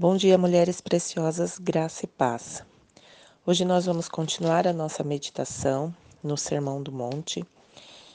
Bom 0.00 0.16
dia, 0.16 0.38
mulheres 0.38 0.80
preciosas, 0.80 1.58
graça 1.58 2.04
e 2.04 2.06
paz. 2.06 2.62
Hoje 3.44 3.64
nós 3.64 3.86
vamos 3.86 4.08
continuar 4.08 4.64
a 4.64 4.72
nossa 4.72 5.02
meditação 5.02 5.92
no 6.22 6.36
Sermão 6.36 6.80
do 6.80 6.92
Monte 6.92 7.44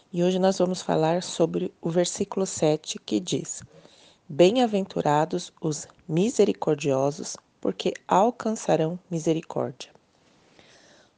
e 0.09 0.23
hoje 0.23 0.39
nós 0.39 0.57
vamos 0.57 0.81
falar 0.81 1.21
sobre 1.21 1.73
o 1.81 1.89
versículo 1.89 2.45
7 2.45 2.97
que 3.05 3.19
diz: 3.19 3.61
Bem-aventurados 4.29 5.51
os 5.59 5.85
misericordiosos, 6.07 7.35
porque 7.59 7.93
alcançarão 8.07 8.97
misericórdia. 9.11 9.91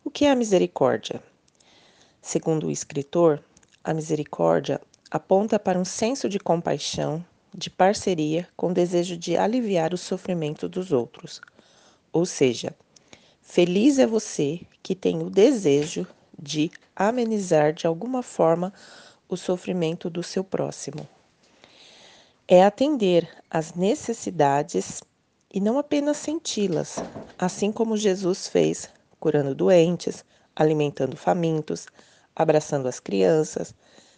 O 0.04 0.10
que 0.10 0.26
é 0.26 0.32
a 0.32 0.36
misericórdia? 0.36 1.22
Segundo 2.24 2.66
o 2.66 2.72
escritor, 2.72 3.40
a 3.84 3.94
misericórdia 3.94 4.82
aponta 5.12 5.60
para 5.60 5.78
um 5.78 5.86
senso 5.86 6.28
de 6.28 6.40
compaixão 6.40 7.24
de 7.56 7.70
parceria 7.70 8.48
com 8.56 8.74
desejo 8.74 9.16
de 9.16 9.38
aliviar 9.38 9.94
o 9.94 9.98
sofrimento 9.98 10.68
dos 10.68 10.92
outros. 10.92 11.40
Ou 12.12 12.26
seja, 12.26 12.76
feliz 13.42 13.98
é 13.98 14.06
você 14.06 14.62
que 14.84 14.94
tem 14.94 15.24
o 15.24 15.30
desejo 15.30 16.06
de 16.38 16.70
amenizar 16.94 17.72
de 17.72 17.88
alguma 17.88 18.22
forma 18.22 18.74
o 19.30 19.38
sofrimento 19.38 20.10
do 20.10 20.22
seu 20.22 20.44
próximo. 20.44 21.08
É 22.48 22.64
atender 22.64 23.28
às 23.50 23.74
necessidades 23.74 25.02
e 25.52 25.62
não 25.62 25.80
apenas 25.80 26.18
senti-las, 26.18 26.98
assim 27.40 27.72
como 27.72 27.96
Jesus 27.96 28.48
fez, 28.48 28.90
curando 29.18 29.56
doentes, 29.56 30.26
alimentando 30.54 31.16
famintos, 31.16 31.88
abraçando 32.36 32.88
as 32.88 33.00
crianças, 33.00 33.74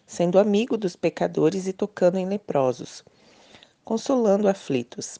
sendo 0.07 0.39
amigo 0.39 0.75
dos 0.75 0.95
pecadores 0.95 1.67
e 1.67 1.73
tocando 1.73 2.17
em 2.17 2.25
leprosos 2.25 3.03
consolando 3.87 4.49
aflitos. 4.49 5.17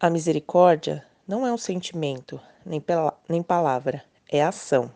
A 0.00 0.10
misericórdia 0.10 1.06
não 1.28 1.46
é 1.46 1.52
um 1.52 1.56
sentimento, 1.56 2.40
nem, 2.66 2.84
nem 3.28 3.40
palavra, 3.40 4.02
é 4.28 4.42
ação. 4.42 4.90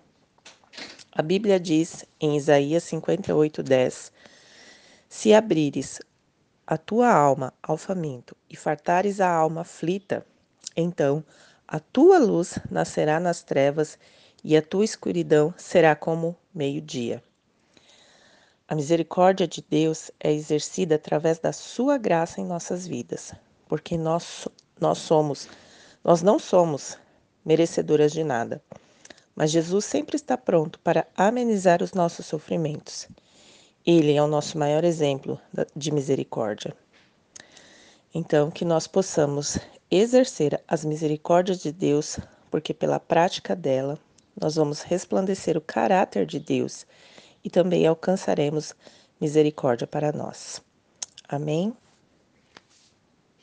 A 1.12 1.22
Bíblia 1.22 1.60
diz 1.60 2.04
em 2.20 2.36
Isaías 2.36 2.82
58:10: 2.82 4.10
Se 5.08 5.32
abrires 5.32 6.00
a 6.66 6.76
tua 6.76 7.08
alma 7.08 7.54
ao 7.62 7.76
faminto 7.76 8.36
e 8.50 8.56
fartares 8.56 9.20
a 9.20 9.30
alma 9.30 9.60
aflita, 9.60 10.26
então 10.76 11.24
a 11.68 11.78
tua 11.78 12.18
luz 12.18 12.58
nascerá 12.68 13.20
nas 13.20 13.44
trevas 13.44 13.96
e 14.42 14.56
a 14.56 14.62
tua 14.62 14.84
escuridão 14.84 15.54
será 15.56 15.94
como 15.94 16.36
meio-dia. 16.52 17.22
A 18.72 18.74
misericórdia 18.74 19.46
de 19.46 19.62
Deus 19.68 20.10
é 20.18 20.32
exercida 20.32 20.94
através 20.94 21.38
da 21.38 21.52
sua 21.52 21.98
graça 21.98 22.40
em 22.40 22.46
nossas 22.46 22.86
vidas, 22.86 23.34
porque 23.68 23.98
nós, 23.98 24.48
nós 24.80 24.96
somos, 24.96 25.46
nós 26.02 26.22
não 26.22 26.38
somos 26.38 26.96
merecedoras 27.44 28.12
de 28.12 28.24
nada. 28.24 28.62
Mas 29.36 29.50
Jesus 29.50 29.84
sempre 29.84 30.16
está 30.16 30.38
pronto 30.38 30.78
para 30.78 31.06
amenizar 31.14 31.82
os 31.82 31.92
nossos 31.92 32.24
sofrimentos. 32.24 33.08
Ele 33.84 34.14
é 34.14 34.22
o 34.22 34.26
nosso 34.26 34.56
maior 34.56 34.84
exemplo 34.84 35.38
de 35.76 35.92
misericórdia. 35.92 36.74
Então, 38.14 38.50
que 38.50 38.64
nós 38.64 38.86
possamos 38.86 39.58
exercer 39.90 40.58
as 40.66 40.82
misericórdias 40.82 41.60
de 41.60 41.72
Deus, 41.72 42.18
porque 42.50 42.72
pela 42.72 42.98
prática 42.98 43.54
dela, 43.54 43.98
nós 44.34 44.54
vamos 44.54 44.80
resplandecer 44.80 45.58
o 45.58 45.60
caráter 45.60 46.24
de 46.24 46.40
Deus 46.40 46.86
e 47.44 47.50
também 47.50 47.86
alcançaremos 47.86 48.74
misericórdia 49.20 49.86
para 49.86 50.12
nós. 50.12 50.62
Amém? 51.28 51.74